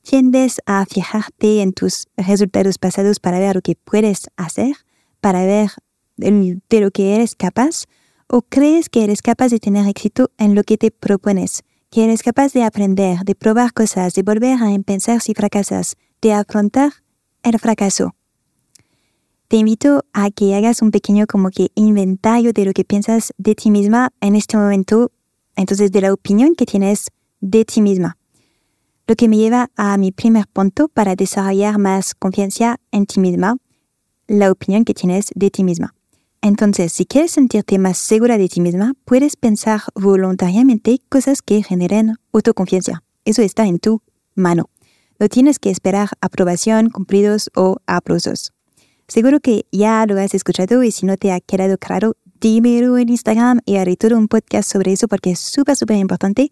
¿Tiendes 0.01 0.61
a 0.65 0.85
fijarte 0.85 1.61
en 1.61 1.73
tus 1.73 2.07
resultados 2.17 2.77
pasados 2.77 3.19
para 3.19 3.39
ver 3.39 3.55
lo 3.55 3.61
que 3.61 3.75
puedes 3.75 4.29
hacer, 4.35 4.75
para 5.19 5.45
ver 5.45 5.71
de 6.17 6.79
lo 6.79 6.91
que 6.91 7.15
eres 7.15 7.35
capaz? 7.35 7.85
¿O 8.27 8.41
crees 8.41 8.89
que 8.89 9.03
eres 9.03 9.21
capaz 9.21 9.49
de 9.49 9.59
tener 9.59 9.87
éxito 9.87 10.31
en 10.37 10.55
lo 10.55 10.63
que 10.63 10.77
te 10.77 10.91
propones? 10.91 11.63
que 11.91 12.05
eres 12.05 12.23
capaz 12.23 12.53
de 12.53 12.63
aprender, 12.63 13.19
de 13.25 13.35
probar 13.35 13.73
cosas, 13.73 14.13
de 14.13 14.23
volver 14.23 14.63
a 14.63 14.71
empezar 14.71 15.19
si 15.19 15.33
fracasas, 15.33 15.97
de 16.21 16.31
afrontar 16.31 17.00
el 17.43 17.59
fracaso. 17.59 18.15
Te 19.47 19.57
invito 19.57 20.05
a 20.13 20.31
que 20.31 20.55
hagas 20.55 20.81
un 20.81 20.91
pequeño 20.91 21.27
como 21.27 21.49
que 21.49 21.71
inventario 21.75 22.53
de 22.53 22.65
lo 22.65 22.73
que 22.73 22.85
piensas 22.85 23.33
de 23.37 23.53
ti 23.53 23.69
misma 23.69 24.11
en 24.21 24.35
este 24.35 24.55
momento, 24.55 25.11
entonces 25.55 25.91
de 25.91 26.01
la 26.01 26.13
opinión 26.13 26.55
que 26.55 26.65
tienes 26.65 27.07
de 27.41 27.65
ti 27.65 27.81
misma. 27.81 28.17
Lo 29.07 29.15
que 29.15 29.27
me 29.27 29.35
lleva 29.35 29.69
a 29.75 29.97
mi 29.97 30.13
primer 30.13 30.47
punto 30.47 30.87
para 30.87 31.15
desarrollar 31.15 31.79
más 31.79 32.15
confianza 32.15 32.77
en 32.91 33.05
ti 33.05 33.19
misma, 33.19 33.57
la 34.27 34.51
opinión 34.51 34.85
que 34.85 34.93
tienes 34.93 35.31
de 35.35 35.51
ti 35.51 35.65
misma. 35.65 35.93
Entonces, 36.41 36.93
si 36.93 37.05
quieres 37.05 37.31
sentirte 37.31 37.77
más 37.77 37.97
segura 37.97 38.37
de 38.37 38.47
ti 38.47 38.61
misma, 38.61 38.93
puedes 39.05 39.35
pensar 39.35 39.81
voluntariamente 39.95 40.99
cosas 41.09 41.41
que 41.41 41.61
generen 41.61 42.15
autoconfianza. 42.31 43.03
Eso 43.25 43.41
está 43.41 43.65
en 43.65 43.79
tu 43.79 44.01
mano. 44.33 44.69
No 45.21 45.29
tienes 45.29 45.59
que 45.59 45.69
esperar 45.69 46.09
aprobación, 46.19 46.89
cumplidos 46.89 47.51
o 47.53 47.77
aplausos. 47.85 48.53
Seguro 49.07 49.39
que 49.39 49.67
ya 49.71 50.03
lo 50.07 50.19
has 50.19 50.33
escuchado 50.33 50.81
y 50.81 50.89
si 50.89 51.05
no 51.05 51.15
te 51.15 51.31
ha 51.31 51.39
quedado 51.39 51.77
claro, 51.77 52.17
dímelo 52.39 52.97
en 52.97 53.09
Instagram 53.09 53.59
y 53.67 53.75
haré 53.75 53.97
todo 53.97 54.17
un 54.17 54.27
podcast 54.27 54.71
sobre 54.71 54.93
eso 54.93 55.07
porque 55.07 55.29
es 55.29 55.39
súper, 55.39 55.75
súper 55.75 55.97
importante. 55.97 56.51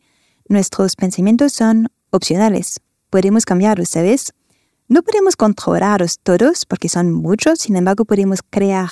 Nuestros 0.50 0.96
pensamientos 0.96 1.52
son 1.52 1.88
opcionales. 2.12 2.80
Podemos 3.10 3.44
cambiarlos, 3.44 3.90
¿sabes? 3.90 4.34
No 4.88 5.02
podemos 5.02 5.36
controlarlos 5.36 6.20
todos 6.20 6.68
porque 6.68 6.90
son 6.90 7.12
muchos, 7.12 7.58
sin 7.58 7.76
embargo 7.76 8.06
podemos 8.06 8.42
crear 8.48 8.92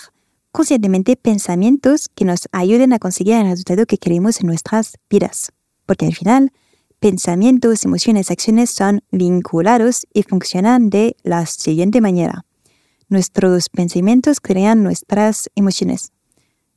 conscientemente 0.51 1.15
pensamientos 1.17 2.09
que 2.15 2.25
nos 2.25 2.47
ayuden 2.51 2.93
a 2.93 2.97
conseguir 2.97 3.35
el 3.35 3.51
resultado 3.51 3.85
que 3.85 3.99
queremos 3.99 4.41
en 4.41 4.47
nuestras 4.47 4.97
vidas. 5.07 5.51
Porque 5.85 6.07
al 6.07 6.15
final, 6.15 6.51
pensamientos, 6.99 7.85
emociones, 7.85 8.31
acciones 8.31 8.69
son 8.69 9.01
vinculados 9.11 10.07
y 10.13 10.23
funcionan 10.23 10.89
de 10.89 11.15
la 11.23 11.45
siguiente 11.45 12.01
manera. 12.01 12.45
Nuestros 13.09 13.69
pensamientos 13.69 14.41
crean 14.41 14.83
nuestras 14.83 15.49
emociones. 15.55 16.11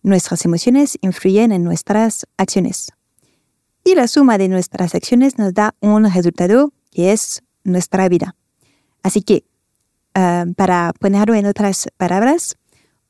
Nuestras 0.02 0.44
emociones 0.44 0.98
influyen 1.00 1.52
en 1.52 1.64
nuestras 1.64 2.26
acciones. 2.36 2.92
Y 3.84 3.94
la 3.94 4.06
suma 4.08 4.38
de 4.38 4.48
nuestras 4.48 4.94
acciones 4.94 5.38
nos 5.38 5.54
da 5.54 5.74
un 5.80 6.04
resultado 6.10 6.72
que 6.90 7.12
es 7.12 7.42
nuestra 7.64 8.08
vida. 8.08 8.36
Así 9.02 9.22
que, 9.22 9.44
ah, 10.14 10.44
para 10.56 10.92
ponerlo 11.00 11.34
en 11.34 11.46
otras 11.46 11.88
palabras, 11.96 12.56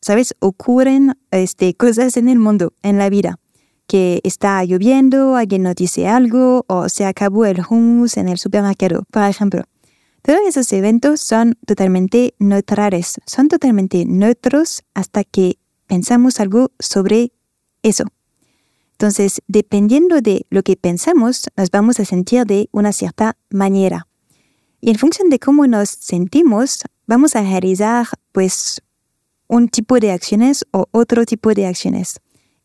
¿sabes? 0.00 0.34
Ocurren 0.38 1.18
este, 1.30 1.74
cosas 1.74 2.16
en 2.16 2.28
el 2.28 2.38
mundo, 2.38 2.72
en 2.82 2.98
la 2.98 3.10
vida, 3.10 3.39
que 3.90 4.20
está 4.22 4.64
lloviendo, 4.64 5.34
alguien 5.34 5.64
nos 5.64 5.74
dice 5.74 6.06
algo 6.06 6.64
o 6.68 6.88
se 6.88 7.06
acabó 7.06 7.44
el 7.44 7.60
hummus 7.68 8.18
en 8.18 8.28
el 8.28 8.38
supermercado, 8.38 9.02
por 9.10 9.24
ejemplo. 9.24 9.64
Todos 10.22 10.38
esos 10.46 10.72
eventos 10.72 11.20
son 11.20 11.58
totalmente 11.66 12.34
neutrales, 12.38 13.20
son 13.26 13.48
totalmente 13.48 14.04
neutros 14.06 14.84
hasta 14.94 15.24
que 15.24 15.58
pensamos 15.88 16.38
algo 16.38 16.70
sobre 16.78 17.32
eso. 17.82 18.04
Entonces, 18.92 19.42
dependiendo 19.48 20.20
de 20.20 20.46
lo 20.50 20.62
que 20.62 20.76
pensamos, 20.76 21.46
nos 21.56 21.72
vamos 21.72 21.98
a 21.98 22.04
sentir 22.04 22.44
de 22.44 22.68
una 22.70 22.92
cierta 22.92 23.36
manera. 23.50 24.06
Y 24.80 24.90
en 24.90 24.98
función 24.98 25.30
de 25.30 25.40
cómo 25.40 25.66
nos 25.66 25.88
sentimos, 25.88 26.84
vamos 27.08 27.34
a 27.34 27.42
realizar 27.42 28.06
pues 28.30 28.82
un 29.48 29.68
tipo 29.68 29.98
de 29.98 30.12
acciones 30.12 30.64
o 30.70 30.86
otro 30.92 31.24
tipo 31.24 31.52
de 31.54 31.66
acciones. 31.66 32.20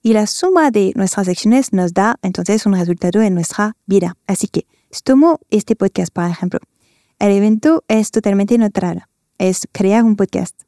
Y 0.06 0.14
la 0.14 0.28
suma 0.28 0.70
de 0.70 0.94
nuestras 0.96 1.28
acciones 1.28 1.74
nos 1.74 1.92
da 1.96 2.20
entonces 2.22 2.68
un 2.68 2.76
resultado 2.76 3.24
en 3.24 3.34
nuestra 3.34 3.76
vida. 3.88 4.16
Así 4.28 4.48
que, 4.48 4.68
si 4.92 5.02
tomo 5.02 5.40
este 5.50 5.76
podcast, 5.76 6.14
por 6.14 6.26
ejemplo, 6.26 6.60
el 7.18 7.32
evento 7.32 7.84
es 7.88 8.12
totalmente 8.12 8.56
neutral, 8.60 9.08
es 9.40 9.68
crear 9.72 10.04
un 10.04 10.16
podcast. 10.16 10.62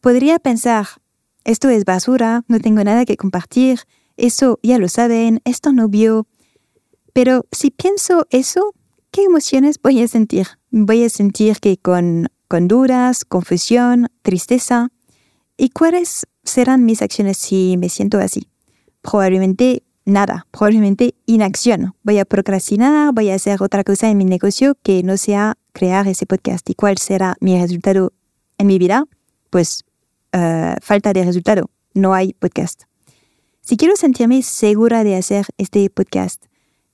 Podría 0.00 0.38
pensar, 0.38 0.86
esto 1.42 1.68
es 1.70 1.84
basura, 1.84 2.44
no 2.46 2.60
tengo 2.60 2.84
nada 2.84 3.04
que 3.04 3.16
compartir, 3.16 3.80
eso 4.16 4.60
ya 4.62 4.78
lo 4.78 4.88
saben, 4.88 5.40
esto 5.44 5.72
no 5.72 5.88
vio. 5.88 6.28
Pero 7.12 7.46
si 7.50 7.72
pienso 7.72 8.28
eso, 8.30 8.74
¿qué 9.10 9.24
emociones 9.24 9.80
voy 9.82 10.02
a 10.02 10.06
sentir? 10.06 10.46
Voy 10.70 11.02
a 11.02 11.08
sentir 11.08 11.58
que 11.58 11.78
con, 11.78 12.28
con 12.46 12.68
dudas, 12.68 13.24
confusión, 13.24 14.06
tristeza, 14.22 14.92
¿Y 15.60 15.70
cuáles 15.70 16.24
serán 16.44 16.84
mis 16.84 17.02
acciones 17.02 17.36
si 17.36 17.76
me 17.78 17.88
siento 17.88 18.18
así? 18.18 18.46
Probablemente 19.02 19.82
nada, 20.04 20.46
probablemente 20.50 21.14
inacción. 21.26 21.94
Voy 22.02 22.18
a 22.18 22.24
procrastinar, 22.24 23.12
voy 23.12 23.30
a 23.30 23.34
hacer 23.34 23.62
otra 23.62 23.84
cosa 23.84 24.08
en 24.08 24.18
mi 24.18 24.24
negocio 24.24 24.76
que 24.82 25.02
no 25.02 25.16
sea 25.16 25.56
crear 25.72 26.08
ese 26.08 26.26
podcast. 26.26 26.68
¿Y 26.70 26.74
cuál 26.74 26.98
será 26.98 27.36
mi 27.40 27.60
resultado 27.60 28.12
en 28.56 28.66
mi 28.66 28.78
vida? 28.78 29.04
Pues 29.50 29.84
eh, 30.32 30.74
falta 30.82 31.12
de 31.12 31.24
resultado, 31.24 31.70
no 31.94 32.14
hay 32.14 32.32
podcast. 32.34 32.84
Si 33.60 33.76
quiero 33.76 33.96
sentirme 33.96 34.42
segura 34.42 35.04
de 35.04 35.16
hacer 35.16 35.46
este 35.58 35.88
podcast, 35.90 36.46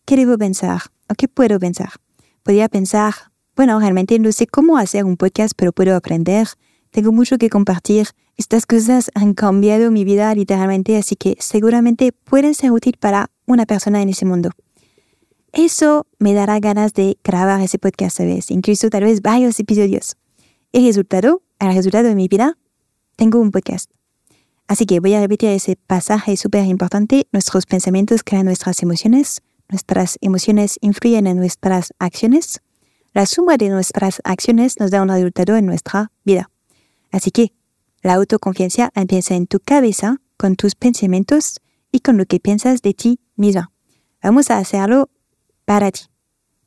¿qué 0.04 0.16
debo 0.16 0.36
pensar? 0.36 0.82
¿O 1.08 1.14
qué 1.14 1.28
puedo 1.28 1.58
pensar? 1.60 1.90
Podría 2.42 2.68
pensar, 2.68 3.14
bueno, 3.54 3.78
realmente 3.78 4.18
no 4.18 4.32
sé 4.32 4.46
cómo 4.46 4.76
hacer 4.76 5.04
un 5.04 5.16
podcast, 5.16 5.54
pero 5.56 5.72
puedo 5.72 5.94
aprender. 5.94 6.48
Tengo 6.94 7.10
mucho 7.10 7.38
que 7.38 7.50
compartir 7.50 8.06
estas 8.36 8.66
cosas 8.66 9.10
han 9.16 9.34
cambiado 9.34 9.90
mi 9.90 10.04
vida 10.04 10.32
literalmente, 10.32 10.96
así 10.96 11.16
que 11.16 11.36
seguramente 11.40 12.12
pueden 12.12 12.54
ser 12.54 12.70
útiles 12.70 13.00
para 13.00 13.32
una 13.46 13.66
persona 13.66 14.00
en 14.00 14.10
ese 14.10 14.24
mundo. 14.24 14.50
Eso 15.52 16.06
me 16.20 16.34
dará 16.34 16.60
ganas 16.60 16.94
de 16.94 17.18
grabar 17.24 17.60
ese 17.62 17.80
podcast, 17.80 18.18
¿sabes? 18.18 18.48
Incluso 18.52 18.90
tal 18.90 19.02
vez 19.02 19.22
varios 19.22 19.58
episodios. 19.58 20.14
El 20.70 20.86
resultado, 20.86 21.42
el 21.58 21.74
resultado 21.74 22.06
de 22.06 22.14
mi 22.14 22.28
vida, 22.28 22.56
tengo 23.16 23.40
un 23.40 23.50
podcast. 23.50 23.90
Así 24.68 24.86
que 24.86 25.00
voy 25.00 25.14
a 25.14 25.20
repetir 25.20 25.48
ese 25.48 25.74
pasaje 25.74 26.36
súper 26.36 26.64
importante. 26.64 27.26
Nuestros 27.32 27.66
pensamientos 27.66 28.22
crean 28.22 28.46
nuestras 28.46 28.84
emociones. 28.84 29.42
Nuestras 29.68 30.16
emociones 30.20 30.78
influyen 30.80 31.26
en 31.26 31.38
nuestras 31.38 31.92
acciones. 31.98 32.60
La 33.14 33.26
suma 33.26 33.56
de 33.56 33.70
nuestras 33.70 34.20
acciones 34.22 34.78
nos 34.78 34.92
da 34.92 35.02
un 35.02 35.08
resultado 35.08 35.56
en 35.56 35.66
nuestra 35.66 36.12
vida. 36.24 36.50
Así 37.14 37.30
que 37.30 37.52
la 38.02 38.14
autoconfianza 38.14 38.90
empieza 38.96 39.36
en 39.36 39.46
tu 39.46 39.60
cabeza, 39.60 40.16
con 40.36 40.56
tus 40.56 40.74
pensamientos 40.74 41.60
y 41.92 42.00
con 42.00 42.16
lo 42.16 42.26
que 42.26 42.40
piensas 42.40 42.82
de 42.82 42.92
ti 42.92 43.20
misma. 43.36 43.70
Vamos 44.20 44.50
a 44.50 44.58
hacerlo 44.58 45.10
para 45.64 45.92
ti. 45.92 46.00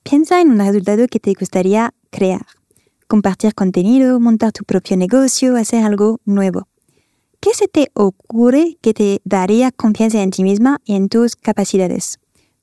Piensa 0.04 0.40
en 0.40 0.52
un 0.52 0.60
resultado 0.60 1.06
que 1.10 1.20
te 1.20 1.34
gustaría 1.38 1.94
crear. 2.12 2.46
Compartir 3.10 3.56
contenido, 3.56 4.22
montar 4.22 4.54
tu 4.54 4.64
propio 4.64 4.96
negocio, 4.96 5.58
hacer 5.58 5.84
algo 5.84 6.22
nuevo. 6.24 6.70
¿Qué 7.42 7.54
se 7.54 7.68
te 7.68 7.92
ocurre 7.94 8.78
que 8.82 8.94
te 8.94 9.22
daría 9.26 9.74
confianza 9.74 10.24
en 10.24 10.32
ti 10.32 10.44
misma 10.44 10.80
y 10.86 10.96
en 10.96 11.10
tus 11.10 11.36
capacidades? 11.36 12.20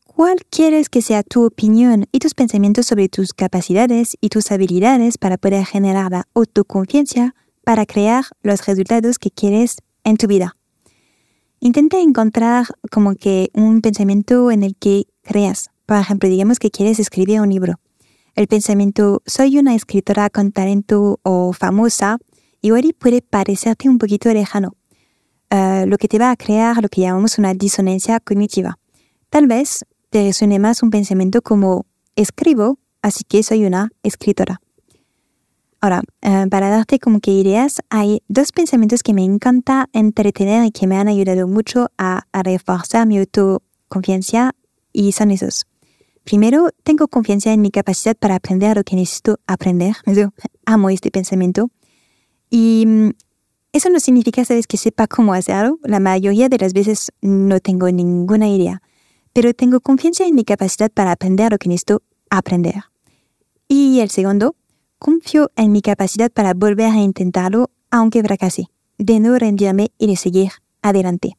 ¿Cuál 0.06 0.38
quieres 0.48 0.88
que 0.88 1.02
sea 1.02 1.22
tu 1.22 1.44
opinión 1.44 2.06
y 2.12 2.20
tus 2.20 2.32
pensamientos 2.32 2.86
sobre 2.86 3.10
tus 3.10 3.34
capacidades 3.34 4.16
y 4.22 4.30
tus 4.30 4.52
habilidades 4.52 5.18
para 5.18 5.36
poder 5.36 5.66
generar 5.66 6.10
la 6.12 6.24
autoconfianza 6.32 7.34
para 7.64 7.86
crear 7.86 8.24
los 8.42 8.66
resultados 8.66 9.18
que 9.18 9.30
quieres 9.30 9.76
en 10.04 10.16
tu 10.16 10.26
vida. 10.26 10.56
Intenta 11.60 11.98
encontrar 11.98 12.66
como 12.90 13.14
que 13.14 13.50
un 13.54 13.80
pensamiento 13.80 14.50
en 14.50 14.62
el 14.62 14.76
que 14.76 15.06
creas. 15.22 15.70
Por 15.86 15.96
ejemplo, 15.96 16.28
digamos 16.28 16.58
que 16.58 16.70
quieres 16.70 16.98
escribir 16.98 17.40
un 17.40 17.50
libro. 17.50 17.80
El 18.34 18.48
pensamiento 18.48 19.22
soy 19.26 19.58
una 19.58 19.74
escritora 19.74 20.28
con 20.28 20.52
talento 20.52 21.20
o 21.22 21.52
famosa 21.52 22.18
igual 22.64 22.94
puede 22.98 23.20
parecerte 23.20 23.88
un 23.88 23.98
poquito 23.98 24.32
lejano, 24.32 24.74
uh, 25.50 25.86
lo 25.86 25.98
que 25.98 26.08
te 26.08 26.18
va 26.18 26.30
a 26.30 26.36
crear 26.36 26.82
lo 26.82 26.88
que 26.88 27.02
llamamos 27.02 27.38
una 27.38 27.52
disonancia 27.52 28.20
cognitiva. 28.20 28.78
Tal 29.28 29.46
vez 29.46 29.84
te 30.08 30.24
resuene 30.24 30.58
más 30.58 30.82
un 30.82 30.90
pensamiento 30.90 31.42
como 31.42 31.86
escribo, 32.16 32.78
así 33.02 33.22
que 33.24 33.42
soy 33.42 33.66
una 33.66 33.90
escritora. 34.02 34.60
Ahora, 35.84 36.00
uh, 36.22 36.48
para 36.48 36.70
darte 36.70 36.98
como 36.98 37.20
que 37.20 37.30
ideas, 37.30 37.82
hay 37.90 38.22
dos 38.26 38.52
pensamientos 38.52 39.02
que 39.02 39.12
me 39.12 39.22
encanta 39.22 39.90
entretener 39.92 40.64
y 40.64 40.70
que 40.70 40.86
me 40.86 40.96
han 40.96 41.08
ayudado 41.08 41.46
mucho 41.46 41.90
a, 41.98 42.22
a 42.32 42.42
reforzar 42.42 43.06
mi 43.06 43.18
autoconfianza 43.18 44.52
y 44.94 45.12
son 45.12 45.30
esos. 45.30 45.66
Primero, 46.24 46.70
tengo 46.84 47.06
confianza 47.06 47.52
en 47.52 47.60
mi 47.60 47.70
capacidad 47.70 48.16
para 48.16 48.36
aprender 48.36 48.78
lo 48.78 48.82
que 48.82 48.96
necesito 48.96 49.40
aprender. 49.46 49.94
Yo 50.06 50.30
amo 50.64 50.88
este 50.88 51.10
pensamiento. 51.10 51.68
Y 52.48 52.84
mm, 52.86 53.10
eso 53.74 53.90
no 53.90 54.00
significa, 54.00 54.42
sabes, 54.46 54.66
que 54.66 54.78
sepa 54.78 55.06
cómo 55.06 55.34
hacerlo. 55.34 55.78
La 55.82 56.00
mayoría 56.00 56.48
de 56.48 56.56
las 56.56 56.72
veces 56.72 57.12
no 57.20 57.60
tengo 57.60 57.90
ninguna 57.90 58.48
idea. 58.48 58.80
Pero 59.34 59.52
tengo 59.52 59.80
confianza 59.80 60.24
en 60.24 60.34
mi 60.34 60.44
capacidad 60.44 60.90
para 60.90 61.12
aprender 61.12 61.52
lo 61.52 61.58
que 61.58 61.68
necesito 61.68 62.00
aprender. 62.30 62.84
Y 63.68 64.00
el 64.00 64.08
segundo, 64.08 64.56
confío 64.98 65.50
en 65.56 65.72
mi 65.72 65.82
capacidad 65.82 66.30
para 66.30 66.54
volver 66.54 66.90
a 66.90 67.00
intentarlo 67.00 67.70
aunque 67.90 68.22
fracase, 68.22 68.66
de 68.98 69.20
no 69.20 69.38
rendirme 69.38 69.92
y 69.98 70.06
de 70.06 70.16
seguir 70.16 70.50
adelante. 70.82 71.36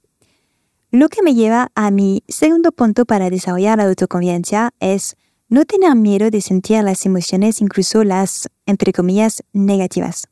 Lo 0.92 1.10
que 1.10 1.22
me 1.22 1.34
lleva 1.34 1.72
a 1.76 1.92
mi 1.92 2.24
segundo 2.28 2.72
punto 2.72 3.06
para 3.06 3.30
desarrollar 3.30 3.78
la 3.78 3.86
autoconfianza 3.86 4.72
es 4.80 5.18
no 5.50 5.66
tener 5.66 5.96
miedo 5.96 6.30
de 6.30 6.42
sentir 6.42 6.82
las 6.84 7.06
emociones, 7.06 7.62
incluso 7.62 8.04
las, 8.04 8.48
entre 8.66 8.94
comillas, 8.94 9.44
negativas. 9.52 10.28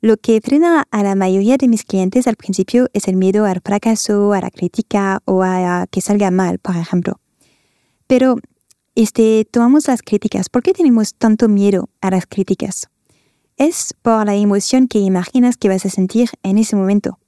Lo 0.00 0.16
que 0.16 0.40
frena 0.42 0.86
a 0.90 1.02
la 1.02 1.14
mayoría 1.14 1.58
de 1.58 1.68
mis 1.68 1.84
clientes 1.84 2.26
al 2.26 2.36
principio 2.36 2.88
es 2.92 3.06
el 3.06 3.16
miedo 3.16 3.44
al 3.44 3.60
fracaso, 3.64 4.32
a 4.32 4.40
la 4.40 4.50
crítica 4.50 5.20
o 5.26 5.42
a 5.42 5.86
que 5.90 6.00
salga 6.00 6.30
mal, 6.30 6.58
por 6.58 6.76
ejemplo. 6.76 7.20
Pero 8.08 8.36
este, 8.94 9.46
tomamos 9.50 9.88
las 9.88 10.02
críticas. 10.02 10.48
¿Por 10.48 10.62
qué 10.62 10.72
tenemos 10.72 11.14
tanto 11.14 11.48
miedo 11.48 11.88
a 12.00 12.10
las 12.10 12.26
críticas? 12.26 12.88
Es 13.56 13.94
por 14.02 14.26
la 14.26 14.34
emoción 14.34 14.88
que 14.88 14.98
imaginas 14.98 15.56
que 15.56 15.68
vas 15.68 15.86
a 15.86 15.90
sentir 15.90 16.30
en 16.42 16.58
ese 16.58 16.76
momento. 16.76 17.18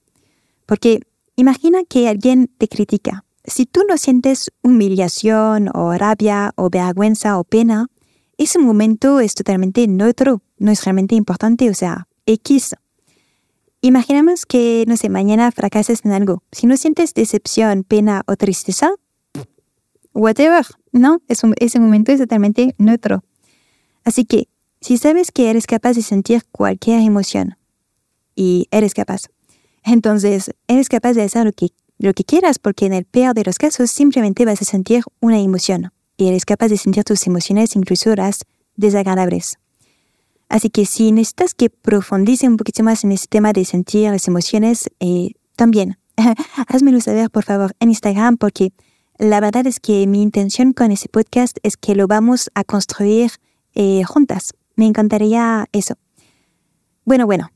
Porque 0.66 1.00
Imagina 1.36 1.82
que 1.84 2.08
alguien 2.08 2.48
te 2.58 2.68
critica. 2.68 3.24
Si 3.44 3.66
tú 3.66 3.82
no 3.88 3.98
sientes 3.98 4.52
humillación 4.62 5.68
o 5.74 5.92
rabia 5.94 6.52
o 6.54 6.70
vergüenza 6.70 7.38
o 7.38 7.44
pena, 7.44 7.88
ese 8.38 8.60
momento 8.60 9.18
es 9.18 9.34
totalmente 9.34 9.86
neutro, 9.88 10.42
no 10.58 10.70
es 10.70 10.84
realmente 10.84 11.16
importante, 11.16 11.68
o 11.70 11.74
sea, 11.74 12.06
X. 12.26 12.76
Imaginamos 13.80 14.46
que, 14.46 14.84
no 14.86 14.96
sé, 14.96 15.08
mañana 15.08 15.50
fracases 15.50 16.04
en 16.04 16.12
algo. 16.12 16.42
Si 16.52 16.68
no 16.68 16.76
sientes 16.76 17.14
decepción, 17.14 17.82
pena 17.82 18.22
o 18.26 18.36
tristeza, 18.36 18.92
whatever, 20.14 20.64
¿no? 20.92 21.20
ese 21.28 21.80
momento 21.80 22.12
es 22.12 22.20
totalmente 22.20 22.74
neutro. 22.78 23.24
Así 24.04 24.24
que, 24.24 24.48
si 24.80 24.98
sabes 24.98 25.32
que 25.32 25.50
eres 25.50 25.66
capaz 25.66 25.94
de 25.94 26.02
sentir 26.02 26.42
cualquier 26.50 27.00
emoción, 27.00 27.56
y 28.34 28.68
eres 28.70 28.94
capaz, 28.94 29.26
entonces 29.82 30.50
eres 30.66 30.88
capaz 30.88 31.14
de 31.14 31.22
hacer 31.22 31.44
lo 31.44 31.52
que, 31.52 31.68
lo 31.98 32.12
que 32.14 32.24
quieras 32.24 32.58
porque 32.58 32.86
en 32.86 32.92
el 32.92 33.04
peor 33.04 33.34
de 33.34 33.44
los 33.44 33.58
casos 33.58 33.90
simplemente 33.90 34.44
vas 34.44 34.60
a 34.62 34.64
sentir 34.64 35.04
una 35.20 35.38
emoción 35.38 35.92
y 36.16 36.28
eres 36.28 36.44
capaz 36.44 36.68
de 36.68 36.76
sentir 36.76 37.04
tus 37.04 37.26
emociones 37.26 37.76
incluso 37.76 38.14
las 38.14 38.44
desagradables. 38.76 39.58
Así 40.48 40.70
que 40.70 40.86
si 40.86 41.12
necesitas 41.12 41.54
que 41.54 41.70
profundice 41.70 42.48
un 42.48 42.56
poquito 42.56 42.82
más 42.82 43.04
en 43.04 43.12
este 43.12 43.28
tema 43.28 43.52
de 43.52 43.64
sentir 43.64 44.10
las 44.10 44.28
emociones, 44.28 44.90
eh, 45.00 45.32
también 45.56 45.98
házmelo 46.68 47.00
saber 47.00 47.30
por 47.30 47.44
favor 47.44 47.74
en 47.80 47.90
Instagram 47.90 48.36
porque 48.36 48.72
la 49.18 49.40
verdad 49.40 49.66
es 49.66 49.80
que 49.80 50.06
mi 50.06 50.22
intención 50.22 50.72
con 50.72 50.92
ese 50.92 51.08
podcast 51.08 51.58
es 51.62 51.76
que 51.76 51.94
lo 51.94 52.06
vamos 52.06 52.50
a 52.54 52.64
construir 52.64 53.32
eh, 53.74 54.02
juntas. 54.04 54.52
Me 54.76 54.86
encantaría 54.86 55.66
eso. 55.72 55.94
Bueno, 57.04 57.26
bueno, 57.26 57.50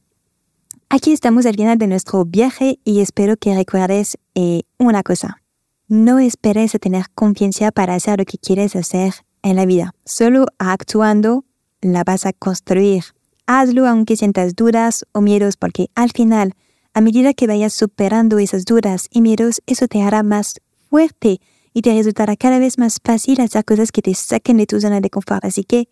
Aquí 0.90 1.12
estamos 1.12 1.44
al 1.44 1.54
final 1.54 1.76
de 1.76 1.86
nuestro 1.86 2.24
viaje 2.24 2.80
y 2.82 3.00
espero 3.00 3.36
que 3.36 3.54
recuerdes 3.54 4.16
eh, 4.34 4.62
una 4.78 5.02
cosa. 5.02 5.42
No 5.86 6.18
esperes 6.18 6.72
tener 6.80 7.04
confianza 7.14 7.70
para 7.72 7.94
hacer 7.94 8.18
lo 8.18 8.24
que 8.24 8.38
quieres 8.38 8.74
hacer 8.74 9.12
en 9.42 9.56
la 9.56 9.66
vida. 9.66 9.92
Solo 10.06 10.46
actuando 10.56 11.44
la 11.82 12.04
vas 12.04 12.24
a 12.24 12.32
construir. 12.32 13.04
Hazlo 13.46 13.86
aunque 13.86 14.16
sientas 14.16 14.56
dudas 14.56 15.04
o 15.12 15.20
miedos 15.20 15.58
porque 15.58 15.90
al 15.94 16.10
final, 16.10 16.54
a 16.94 17.02
medida 17.02 17.34
que 17.34 17.46
vayas 17.46 17.74
superando 17.74 18.38
esas 18.38 18.64
dudas 18.64 19.08
y 19.10 19.20
miedos, 19.20 19.60
eso 19.66 19.88
te 19.88 20.02
hará 20.02 20.22
más 20.22 20.54
fuerte 20.90 21.40
y 21.72 21.82
te 21.82 21.92
resultará 21.94 22.36
cada 22.36 22.58
vez 22.58 22.78
más 22.78 22.98
fácil 23.02 23.40
hacer 23.40 23.64
cosas 23.64 23.92
que 23.92 24.02
te 24.02 24.14
saquen 24.14 24.56
de 24.56 24.66
tu 24.66 24.80
zona 24.80 25.00
de 25.00 25.10
confort. 25.10 25.44
Así 25.44 25.64
que 25.64 25.88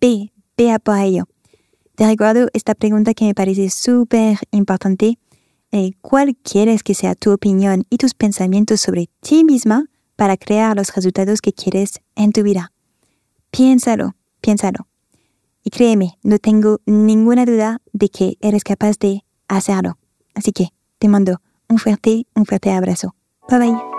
ve, 0.00 0.32
ve 0.56 0.72
a 0.72 0.78
por 0.78 0.98
ello. 0.98 1.24
Te 1.94 2.06
recuerdo 2.06 2.48
esta 2.52 2.74
pregunta 2.74 3.14
que 3.14 3.24
me 3.24 3.34
parece 3.34 3.70
súper 3.70 4.38
importante. 4.52 5.18
Eh, 5.72 5.90
¿Cuál 6.00 6.36
quieres 6.36 6.82
que 6.82 6.94
sea 6.94 7.14
tu 7.14 7.32
opinión 7.32 7.84
y 7.90 7.98
tus 7.98 8.14
pensamientos 8.14 8.80
sobre 8.80 9.10
ti 9.20 9.44
misma 9.44 9.86
para 10.16 10.36
crear 10.36 10.76
los 10.76 10.94
resultados 10.94 11.40
que 11.40 11.52
quieres 11.52 12.00
en 12.14 12.32
tu 12.32 12.42
vida? 12.42 12.72
Piénsalo, 13.50 14.14
piénsalo. 14.40 14.86
Y 15.64 15.70
créeme, 15.70 16.18
no 16.22 16.38
tengo 16.38 16.80
ninguna 16.86 17.44
duda 17.44 17.82
de 17.92 18.08
que 18.08 18.38
eres 18.40 18.64
capaz 18.64 18.98
de 18.98 19.24
hacerlo. 19.48 19.98
Así 20.34 20.52
que 20.52 20.68
te 20.98 21.08
mando 21.08 21.40
un 21.68 21.78
fuerte, 21.78 22.26
un 22.34 22.46
fuerte 22.46 22.70
abrazo. 22.70 23.14
Bye 23.48 23.58
bye. 23.58 23.97